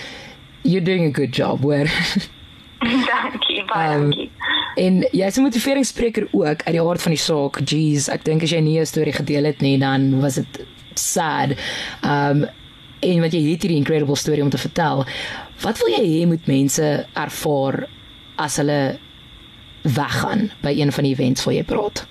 you're 0.64 0.84
doing 0.84 1.06
a 1.06 1.14
good 1.14 1.34
job. 1.34 1.64
Where 1.66 1.90
Dankie, 2.82 3.64
baie 3.70 3.96
um, 3.96 4.10
dankie. 4.10 4.32
En 4.78 5.02
jy's 5.12 5.38
'n 5.38 5.42
motiveringsspreker 5.42 6.28
ook 6.32 6.62
uit 6.64 6.76
die 6.76 6.82
hart 6.82 7.02
van 7.02 7.12
die 7.12 7.22
saak. 7.22 7.62
Jeez, 7.66 8.10
ek 8.14 8.26
dink 8.26 8.44
as 8.44 8.54
jy 8.54 8.62
nie 8.62 8.80
'n 8.80 8.86
storie 8.86 9.14
gedeel 9.14 9.50
het 9.50 9.62
nie, 9.62 9.78
dan 9.78 10.22
was 10.22 10.36
dit 10.36 10.66
sad. 10.94 11.58
Um 12.04 12.46
en 13.00 13.22
wat 13.22 13.34
jy 13.34 13.42
het 13.52 13.62
hierdie 13.62 13.78
incredible 13.78 14.16
storie 14.16 14.44
om 14.44 14.50
te 14.50 14.58
vertel. 14.58 15.06
Wat 15.62 15.78
wil 15.78 15.90
jy 15.90 16.06
hê 16.06 16.28
moet 16.28 16.48
mense 16.48 17.06
ervaar 17.14 17.88
as 18.38 18.58
hulle 18.58 18.98
weggaan 19.96 20.52
by 20.62 20.74
een 20.76 20.92
van 20.92 21.04
die 21.04 21.14
events 21.14 21.44
waar 21.44 21.54
jy 21.54 21.64
praat? 21.64 22.06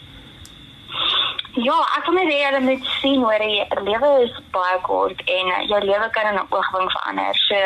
Ja, 1.57 1.77
ek 1.97 2.05
wil 2.05 2.19
net 2.19 2.29
hê 2.29 2.41
hulle 2.45 2.59
moet 2.61 2.89
sien 3.01 3.23
hoe 3.25 3.37
die 3.41 3.63
lewe 3.87 4.09
is 4.27 4.33
baie 4.53 4.77
kort 4.85 5.23
en 5.25 5.53
uh, 5.55 5.63
jou 5.71 5.79
lewe 5.89 6.09
kan 6.13 6.29
in 6.29 6.37
'n 6.37 6.51
oogwink 6.53 6.93
verander. 6.93 7.39
So 7.49 7.57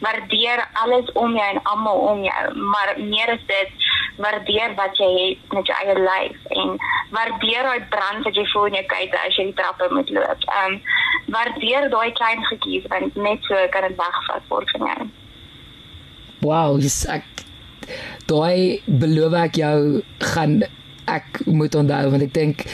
waardeer 0.00 0.64
alles 0.82 1.12
om 1.12 1.36
jou 1.36 1.48
en 1.52 1.60
almal 1.62 1.98
om 2.12 2.22
jou, 2.24 2.54
maar 2.72 2.94
meer 2.96 3.34
as 3.36 3.44
dit, 3.46 3.70
waardeer 4.16 4.74
wat 4.80 4.96
jy 4.96 5.10
het 5.20 5.52
met 5.52 5.66
jou 5.66 5.76
eie 5.76 5.96
lyf 5.98 6.40
en 6.56 6.76
waardeer 7.10 7.68
daai 7.68 7.84
brand 7.92 8.24
wat 8.24 8.34
jy 8.34 8.46
voel 8.52 8.66
in 8.70 8.78
jou 8.80 8.86
kuite 8.94 9.20
as 9.26 9.36
jy 9.36 9.44
die 9.44 9.58
trappe 9.60 9.88
moet 9.90 10.10
loop. 10.10 10.48
Ehm 10.48 10.72
um, 10.72 10.80
waardeer 11.36 11.90
daai 11.90 12.12
klein 12.12 12.44
goedjies 12.48 12.88
want 12.88 13.14
net 13.16 13.44
so 13.44 13.68
kan 13.70 13.88
dit 13.88 13.96
wegvat 13.96 14.48
word 14.48 14.70
van 14.70 14.88
jou. 14.88 15.08
Wow, 16.40 16.80
dis 16.80 17.04
ek 17.06 17.43
daai 18.30 18.80
beloof 18.86 19.36
ek 19.44 19.60
jou 19.60 20.02
gaan 20.18 20.62
ek 21.10 21.44
moet 21.46 21.74
onthou 21.74 22.10
want 22.10 22.24
ek 22.24 22.34
dink 22.36 22.66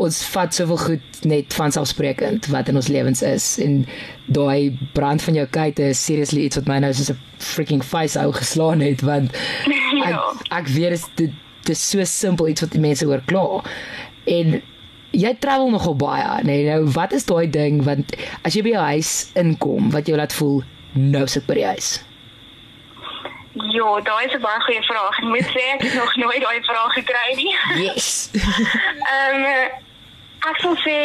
ons 0.00 0.22
vat 0.32 0.54
soveel 0.56 0.78
goed 0.80 1.24
net 1.28 1.52
van 1.56 1.72
selfsprekend 1.74 2.48
wat 2.52 2.70
in 2.70 2.78
ons 2.80 2.88
lewens 2.88 3.22
is. 3.26 3.46
En 3.60 3.82
daai 4.32 4.72
brand 4.96 5.22
van 5.22 5.36
jou 5.36 5.46
kuite 5.52 5.90
is 5.92 6.00
seriously 6.04 6.46
iets 6.46 6.56
wat 6.60 6.70
my 6.70 6.78
nou 6.80 6.92
soos 6.96 7.12
'n 7.12 7.18
freaking 7.38 7.84
face 7.84 8.16
ou 8.20 8.32
geslaan 8.32 8.80
het 8.80 9.02
want 9.02 9.36
ja. 10.00 10.18
ek 10.48 10.64
ek 10.64 10.66
weet 10.68 11.08
dit 11.16 11.30
dit 11.62 11.76
is 11.76 11.90
so 11.90 12.04
simpel 12.04 12.48
iets 12.48 12.60
wat 12.60 12.72
die 12.72 12.80
mense 12.80 13.06
oor 13.06 13.22
kla. 13.26 13.62
En 14.26 14.62
jy 15.12 15.34
travel 15.38 15.70
nogal 15.70 15.96
baie 15.96 16.42
nee 16.44 16.64
nou 16.66 16.88
wat 16.96 17.12
is 17.12 17.24
daai 17.24 17.50
ding? 17.50 17.84
Want 17.84 18.16
as 18.42 18.54
jy 18.54 18.62
by 18.62 18.72
jou 18.74 18.86
huis 18.96 19.30
inkom 19.34 19.90
wat 19.90 20.06
jou 20.06 20.16
laat 20.16 20.32
voel 20.32 20.62
nou 20.94 21.26
sit 21.26 21.46
by 21.46 21.54
die 21.54 21.68
huis 21.68 22.00
Ja, 23.72 24.00
daai 24.00 24.26
is 24.26 24.34
'n 24.34 24.40
baie 24.40 24.60
goeie 24.60 24.82
vraag. 24.82 25.18
Ek 25.18 25.24
moet 25.24 25.48
sê 25.54 25.62
ek 25.74 25.82
het 25.82 25.94
nog 25.94 26.16
nooit 26.16 26.42
daai 26.42 26.62
vraag 26.62 26.92
gekry 26.92 27.34
nie. 27.34 27.56
Yes. 27.84 28.30
Ehm 29.12 29.34
um, 29.34 29.70
ek 30.50 30.56
sou 30.60 30.74
sê 30.76 30.96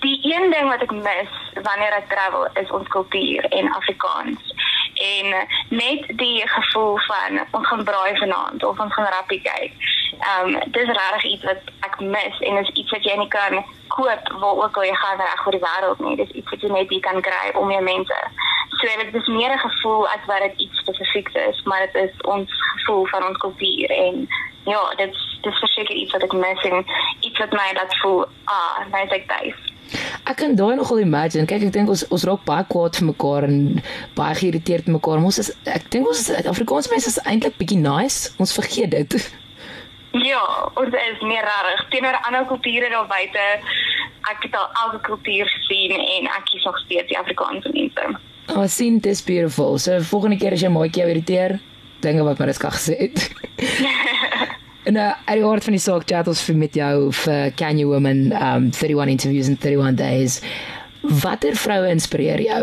die 0.00 0.18
een 0.22 0.50
ding 0.50 0.68
wat 0.68 0.82
ek 0.82 0.90
mis 0.90 1.32
wanneer 1.62 1.92
ek 1.92 2.08
travel 2.08 2.48
is 2.62 2.70
ons 2.70 2.88
kultuur 2.88 3.44
en 3.44 3.72
Afrikaans. 3.74 4.42
En 4.94 5.46
net 5.68 6.02
die 6.18 6.48
gevoel 6.48 6.98
van 6.98 7.40
ons 7.50 7.66
gaan 7.66 7.84
braai 7.84 8.16
vanaand 8.16 8.64
of 8.64 8.80
ons 8.80 8.94
gaan 8.94 9.12
rappie 9.16 9.42
kyk. 9.42 9.72
Ehm 10.18 10.54
um, 10.54 10.70
dis 10.70 10.90
regtig 10.98 11.24
iets 11.24 11.44
wat 11.44 11.62
ek 11.80 12.00
mis 12.00 12.40
en 12.40 12.56
is 12.64 12.74
iets 12.74 12.90
wat 12.90 13.04
jy 13.04 13.16
nie 13.16 13.32
kan 13.38 13.64
koop 13.88 14.32
waar 14.40 14.58
ook 14.64 14.76
al 14.76 14.90
jy 14.90 14.94
gaan 14.94 15.22
reg 15.22 15.46
oor 15.46 15.58
die 15.58 15.66
wêreld 15.68 15.98
nie. 15.98 16.16
Dis 16.16 16.36
iets 16.38 16.50
wat 16.50 16.60
jy 16.60 16.70
net 16.74 16.90
hier 16.90 17.06
kan 17.10 17.20
kry 17.20 17.46
om 17.54 17.70
jou 17.70 17.82
mense 17.82 18.20
So 18.76 18.86
dit 19.02 19.14
is 19.14 19.26
meer 19.26 19.52
'n 19.52 19.58
gevoel 19.58 20.08
as 20.08 20.24
wat 20.26 20.38
dit 20.38 20.52
iets 20.56 20.75
spesifiek 20.86 21.30
is, 21.44 21.62
maar 21.68 21.86
dit 21.86 22.02
is 22.06 22.26
ons 22.30 22.58
gevoel 22.72 23.06
van 23.12 23.28
ons 23.28 23.38
kultuur 23.44 23.90
en 23.90 24.26
ja, 24.66 24.82
dit 24.96 25.14
is 25.50 25.62
verseker 25.62 25.94
iets 25.94 26.14
wat 26.16 26.26
ek 26.26 26.34
mis 26.34 26.68
en 26.70 26.84
iets 27.20 27.38
wat 27.42 27.54
my 27.54 27.70
laat 27.78 27.98
voel, 28.02 28.24
ah, 28.50 28.84
nou 28.90 29.02
is 29.04 29.18
ek 29.20 29.26
tuis. 29.30 29.64
Ek 30.26 30.36
kan 30.40 30.56
daai 30.58 30.74
nogal 30.74 30.98
imagine. 30.98 31.46
Kyk, 31.46 31.68
ek 31.68 31.74
dink 31.76 31.90
ons 31.92 32.02
ons 32.10 32.26
raak 32.26 32.42
baie 32.48 32.66
kwaad 32.70 32.98
vir 32.98 33.06
mekaar 33.12 33.46
en 33.46 33.58
baie 34.18 34.38
geïrriteerd 34.40 34.88
met 34.88 34.98
mekaar. 34.98 35.22
Ons 35.22 35.38
is 35.44 35.52
ek 35.70 35.86
dink 35.94 36.08
ons 36.10 36.24
Afrikaanse 36.54 36.90
mense 36.90 37.12
is 37.12 37.20
eintlik 37.30 37.58
bietjie 37.60 37.78
nice. 37.78 38.32
Ons 38.42 38.54
vergeet 38.56 38.90
dit. 38.96 39.18
Ja, 40.24 40.42
ons 40.80 40.94
is 41.02 41.22
meer 41.28 41.44
rarig 41.46 41.84
teenoor 41.92 42.18
ander 42.26 42.48
kulture 42.50 42.90
daar 42.90 43.06
buite. 43.10 43.44
Ek 44.32 44.42
het 44.48 44.56
al 44.58 44.70
elke 44.82 45.04
kultuur 45.12 45.50
gesien 45.54 45.94
en 45.94 46.30
ek 46.34 46.48
kies 46.50 46.66
nog 46.66 46.78
steeds 46.82 47.12
die 47.12 47.18
Afrikaanse 47.20 47.70
mense. 47.76 48.16
Oh, 48.56 48.64
sien 48.66 48.98
dis 48.98 49.22
beautiful. 49.22 49.78
So 49.78 50.00
volgende 50.00 50.38
keer 50.40 50.54
as 50.56 50.62
jy 50.64 50.70
maak 50.72 50.96
jou 50.96 51.04
irriteer, 51.04 51.58
dinge 52.00 52.22
wat 52.24 52.38
Mariska 52.40 52.70
gesê 52.72 52.94
het. 53.02 53.26
en 54.88 54.96
uh, 54.96 55.10
uit 55.26 55.42
die 55.42 55.44
hart 55.44 55.66
van 55.66 55.76
die 55.76 55.82
saak 55.82 56.06
chat 56.08 56.30
ons 56.32 56.40
vir 56.46 56.56
met 56.62 56.78
jou 56.78 57.10
vir 57.20 57.52
Can 57.60 57.76
You 57.76 57.90
Woman 57.92 58.30
um 58.32 58.70
31 58.72 59.12
interviews 59.12 59.50
in 59.52 59.58
31 59.60 60.00
days. 60.00 60.38
Watter 61.20 61.52
vroue 61.60 61.90
inspireer 61.92 62.40
jou? 62.46 62.62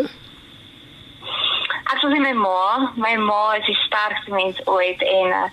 Ek 1.94 2.02
sou 2.02 2.10
sê 2.10 2.18
my 2.26 2.34
ma, 2.42 2.90
my 2.98 3.14
ma 3.22 3.44
is 3.60 3.70
die 3.70 3.78
sterkste 3.84 4.34
mens 4.34 4.66
ooit 4.66 5.06
en 5.06 5.36
uh, 5.44 5.46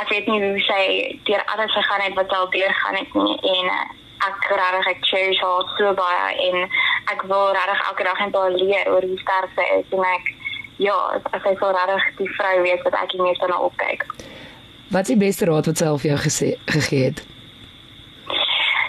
ek 0.00 0.08
weet 0.14 0.30
nie 0.30 0.40
hoe 0.40 0.62
sy 0.70 0.84
deur 1.28 1.44
alles 1.52 1.76
gegaan 1.76 2.06
het 2.06 2.16
wat 2.16 2.32
sy 2.32 2.40
al 2.40 2.48
deur 2.56 2.80
gaan 2.80 2.96
het 2.96 3.18
nie 3.18 3.36
en 3.58 3.68
uh, 3.76 3.84
ek 4.24 4.48
regtig 4.56 4.90
ek 4.94 5.04
cherish 5.10 5.44
haar 5.44 5.68
so 5.76 5.92
baie 6.00 6.32
en 6.48 6.64
ek 7.12 7.22
wil 7.30 7.52
regtig 7.52 7.82
elke 7.88 8.04
dag 8.04 8.18
net 8.20 8.36
haar 8.36 8.54
leer 8.54 8.90
oor 8.92 9.02
hoe 9.02 9.18
sterk 9.18 9.50
sy 9.56 9.66
is 9.78 9.90
en 9.96 10.06
ek 10.06 10.30
ja, 10.82 10.96
ek 11.32 11.42
sê 11.44 11.52
so 11.58 11.72
regtig 11.74 12.08
die 12.20 12.30
vrou 12.38 12.54
weet 12.62 12.82
wat 12.86 12.96
ek 13.02 13.12
nie 13.14 13.26
meer 13.26 13.48
na 13.48 13.58
opkyk. 13.68 14.06
Wat 14.92 15.08
is 15.08 15.14
die 15.14 15.20
beste 15.20 15.48
raad 15.48 15.68
wat 15.70 15.78
sy 15.78 15.86
al 15.88 16.00
vir 16.02 16.12
jou 16.12 16.22
gesê 16.24 16.48
gegee 16.70 17.10
het? 17.10 17.22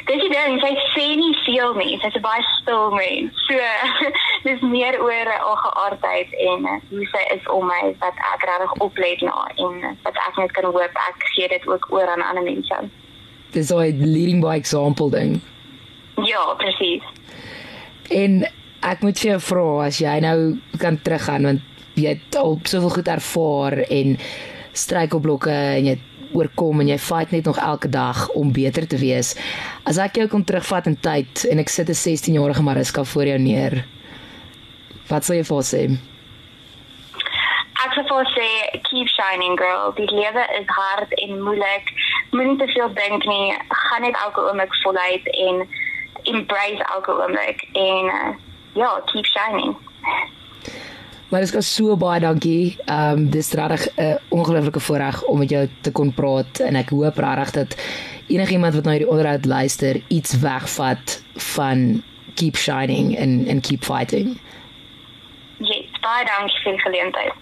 Dis 0.04 0.20
die 0.20 0.32
ding, 0.34 0.58
sy 0.60 0.74
sê 0.94 1.06
nie 1.16 1.36
veel 1.46 1.78
nie. 1.80 1.94
Sy's 2.04 2.18
'n 2.20 2.26
baie 2.26 2.44
stil 2.60 2.92
mens. 2.92 3.46
So 3.48 3.56
dis 4.48 4.62
meer 4.62 5.00
oor 5.00 5.30
haar 5.32 5.62
geaardheid 5.66 6.34
en 6.50 6.68
hoe 6.90 7.06
sy 7.14 7.24
is 7.36 7.48
om 7.48 7.66
my 7.72 7.96
wat 8.04 8.20
ek 8.34 8.44
regtig 8.50 8.74
oplet 8.88 9.22
na 9.22 9.48
en 9.56 9.96
wat 10.04 10.20
ek 10.28 10.38
net 10.38 10.52
kan 10.52 10.68
hoop 10.68 11.00
ek 11.08 11.32
gee 11.36 11.48
dit 11.48 11.68
ook 11.68 11.88
oor 11.96 12.08
aan 12.08 12.26
ander 12.26 12.44
mense 12.44 12.84
dis 13.54 13.68
so 13.68 13.80
'n 13.80 14.14
leading 14.14 14.42
by 14.42 14.56
example 14.56 15.10
ding. 15.10 15.42
Ja, 16.16 16.54
presies. 16.58 17.04
En 18.10 18.44
ek 18.84 19.02
moet 19.02 19.20
vir 19.20 19.32
jou 19.32 19.40
vra 19.40 19.68
as 19.88 20.00
jy 20.02 20.16
nou 20.24 20.38
kan 20.82 20.98
teruggaan 21.00 21.44
want 21.44 21.62
jy 21.96 22.16
het 22.16 22.36
al 22.36 22.58
soveel 22.68 22.90
goed 22.90 23.08
ervaar 23.08 23.78
en 23.88 24.18
struikelblokke 24.74 25.54
en 25.54 25.86
jy 25.92 25.98
oorkom 26.34 26.82
en 26.82 26.90
jy 26.90 26.98
fight 26.98 27.32
net 27.32 27.46
nog 27.46 27.60
elke 27.62 27.90
dag 27.90 28.26
om 28.38 28.52
beter 28.54 28.88
te 28.90 28.98
wees. 28.98 29.36
As 29.86 30.00
ek 30.02 30.18
jou 30.18 30.28
kon 30.32 30.44
terugvat 30.44 30.90
in 30.90 30.98
tyd 30.98 31.46
en 31.52 31.60
ek 31.62 31.70
sit 31.70 31.90
'n 31.90 31.94
16-jarige 31.94 32.64
Mariska 32.64 33.04
voor 33.04 33.26
jou 33.26 33.40
neer. 33.40 33.86
Wat 35.08 35.24
sou 35.26 35.36
jy 35.38 35.44
vir 35.44 35.64
sê? 35.64 35.84
Ek 37.86 37.94
sou 37.94 38.24
sê 38.36 38.50
keep 38.90 39.08
shining 39.08 39.58
girl. 39.60 39.94
Die 39.96 40.08
lewe 40.08 40.44
is 40.60 40.68
hard 40.68 41.12
en 41.14 41.42
moeilik 41.44 41.86
moenie 42.32 42.58
te 42.58 42.68
veel 42.74 42.94
dink 42.94 43.26
nie. 43.26 43.54
Gaan 43.70 44.02
net 44.02 44.16
elke 44.26 44.42
oomblik 44.42 44.74
voluit 44.84 45.26
en 45.48 45.68
embrace 46.24 46.84
elke 46.96 47.12
oomblik 47.12 47.68
en 47.74 48.06
uh, 48.06 48.30
ja, 48.74 49.02
keep 49.06 49.26
shining. 49.26 49.76
Maar 51.30 51.42
dit 51.42 51.54
is 51.54 51.74
so 51.74 51.98
baie 51.98 52.20
dankie. 52.20 52.78
Ehm 52.86 53.18
um, 53.18 53.30
dis 53.30 53.52
regtig 53.52 53.88
'n 53.96 54.02
uh, 54.02 54.16
ongelooflike 54.30 54.80
voorreg 54.80 55.24
om 55.24 55.38
met 55.38 55.50
jou 55.50 55.70
te 55.82 55.92
kon 55.92 56.14
praat 56.14 56.60
en 56.60 56.76
ek 56.76 56.90
hoop 56.90 57.18
regtig 57.18 57.52
dat 57.52 57.76
enigiemand 58.28 58.74
wat 58.74 58.84
nou 58.84 58.96
hierdie 58.96 59.12
onderhoud 59.12 59.46
luister 59.46 60.02
iets 60.08 60.40
wegvat 60.40 61.24
van 61.34 62.04
keep 62.36 62.56
shining 62.56 63.20
and 63.20 63.50
and 63.50 63.68
keep 63.68 63.84
fighting. 63.84 64.40
Ja, 65.58 65.74
yes, 65.74 66.00
baie 66.02 66.26
dankie 66.26 66.62
vir 66.64 66.72
die 66.72 66.82
geleentheid. 66.82 67.34